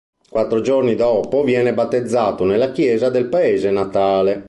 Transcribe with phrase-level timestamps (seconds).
[0.27, 4.39] Quattro giorni dopo viene battezzato nella chiesa del paese natale.